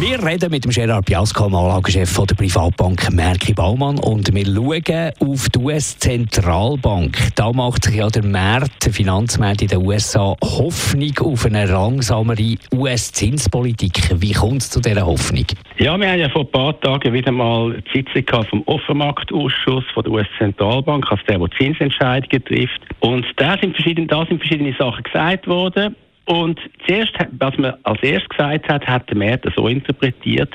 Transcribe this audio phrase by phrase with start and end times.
[0.00, 5.12] wir reden mit dem Gerard Biasco, dem Anlagechef der Privatbank Merki Baumann und wir schauen
[5.18, 7.16] auf die US-Zentralbank.
[7.34, 12.56] Da macht sich ja der Markt, der Finanzmarkt in den USA Hoffnung auf eine langsamere
[12.72, 14.20] US-Zinspolitik.
[14.20, 15.46] Wie kommt es zu dieser Hoffnung?
[15.78, 20.04] Ja, wir haben ja vor ein paar Tagen wieder mal die Sitzung vom Offenmarktausschuss von
[20.04, 22.80] der US-Zentralbank, also der, der Zinsentscheidungen trifft.
[23.00, 25.96] Und da sind verschiedene, da sind verschiedene Sachen gesagt worden.
[26.28, 30.52] Und zuerst, was man als erstes gesagt hat, hat der Markt so interpretiert,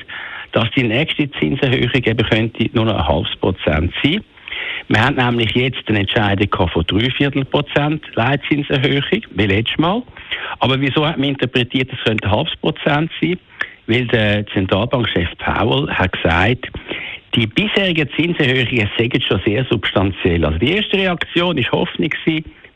[0.52, 4.22] dass die nächste Zinserhöhung eben könnte nur noch ein halbes Prozent sein.
[4.86, 10.00] Wir haben nämlich jetzt eine Entscheidung von drei Viertel Prozent Leitzinserhöhung, wie letztes Mal.
[10.60, 13.36] Aber wieso hat man interpretiert, es könnte ein halbes Prozent sein?
[13.88, 16.70] Weil der Zentralbankchef Powell hat gesagt,
[17.34, 20.44] die bisherigen Zinserhöhungen sind schon sehr substanziell.
[20.44, 22.10] Also die erste Reaktion ist Hoffnung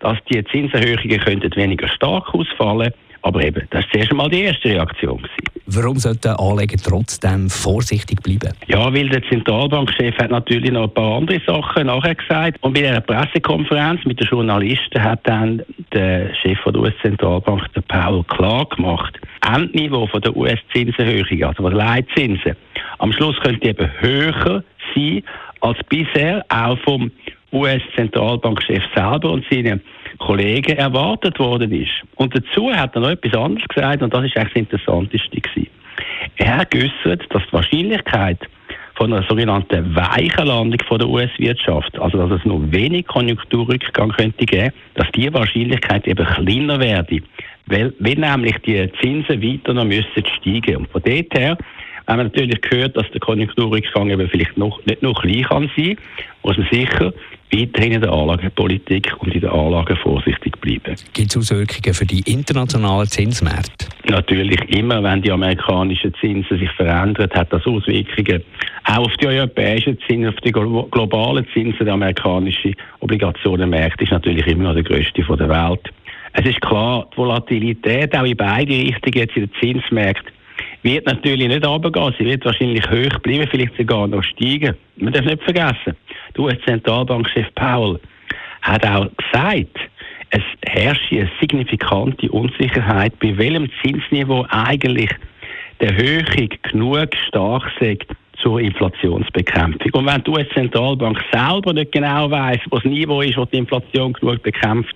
[0.01, 2.93] dass die Zinserhöhungen könnten weniger stark ausfallen
[3.23, 5.19] aber eben, das war zuerst einmal die erste Reaktion.
[5.19, 5.35] Gewesen.
[5.67, 8.55] Warum sollten Anleger trotzdem vorsichtig bleiben?
[8.69, 12.57] Ja, weil der Zentralbankchef hat natürlich noch ein paar andere Sachen nachher gesagt.
[12.63, 18.25] Und bei einer Pressekonferenz mit den Journalisten hat dann der Chef der US-Zentralbank, der Paul,
[18.25, 22.57] klar gemacht, Endniveau von der US-Zinserhöhung, also von der Leitzinsen,
[22.99, 24.63] am Schluss könnte eben höher
[24.95, 25.23] sein
[25.61, 27.11] als bisher, auch vom
[27.53, 29.81] US-Zentralbankchef selber und seinen
[30.19, 31.93] Kollegen erwartet worden ist.
[32.17, 35.71] Und dazu hat er noch etwas anderes gesagt, und das ist eigentlich das Interessanteste gewesen.
[36.37, 38.39] Er hat geäußert, dass die Wahrscheinlichkeit
[38.95, 44.45] von einer sogenannten weichen Landung von der US-Wirtschaft, also dass es nur wenig Konjunkturrückgang könnte
[44.45, 47.21] geben, dass die Wahrscheinlichkeit eben kleiner werde,
[47.67, 50.77] weil, wenn nämlich die Zinsen weiter noch müssen steigen.
[50.77, 51.57] Und von dort her
[52.09, 55.97] haben wir natürlich gehört, dass der Konjunkturrückgang eben vielleicht noch, nicht nur klein kann sein,
[56.43, 57.13] muss man sicher
[57.53, 60.97] weiterhin in der Anlagepolitik und in der Anlage vorsichtig bleiben.
[61.13, 63.87] Gibt es Auswirkungen für die internationalen Zinsmärkte?
[64.09, 68.43] Natürlich immer, wenn die amerikanischen Zinsen sich verändern, hat das Auswirkungen
[68.85, 71.85] auch auf die europäischen Zinsen, auf die globalen Zinsen.
[71.85, 75.91] Der amerikanische Obligationenmarkt ist natürlich immer noch der größte der Welt.
[76.33, 80.38] Es ist klar, die Volatilität auch in beide Richtungen jetzt in den Zinsmärkten
[80.83, 82.15] wird natürlich nicht runtergehen.
[82.19, 84.75] Sie wird wahrscheinlich hoch bleiben, vielleicht sogar noch steigen.
[84.97, 85.97] Man darf nicht vergessen,
[86.37, 87.99] der US-Zentralbankchef Powell
[88.63, 89.79] hat auch gesagt,
[90.31, 95.11] es herrscht eine signifikante Unsicherheit, bei welchem Zinsniveau eigentlich
[95.81, 98.05] der Erhöhung genug stark ist
[98.43, 99.91] zur Inflationsbekämpfung.
[99.93, 104.13] Und wenn die US-Zentralbank selber nicht genau weiß, was das Niveau ist, wo die Inflation
[104.13, 104.95] genug bekämpft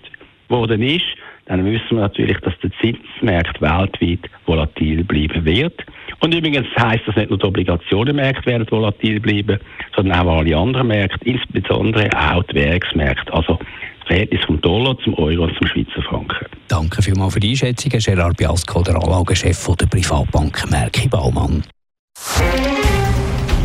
[0.49, 1.05] worden ist,
[1.45, 5.83] dann wissen wir natürlich, dass der Zinsmarkt weltweit volatil bleiben wird.
[6.21, 9.59] Und übrigens heißt das nicht nur die Obligationenmärkte werden volatil bleiben,
[9.95, 13.33] sondern auch alle anderen Märkte, insbesondere auch die Währungsmärkte.
[13.33, 13.59] Also
[13.99, 16.47] das Verhältnis vom Dollar zum Euro und zum Schweizer Franken.
[16.67, 21.63] Danke vielmals für die Einschätzung, Gerard Biasco, der Anlagechef der Privatbank Merki Baumann.